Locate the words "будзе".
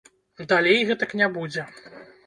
1.37-1.71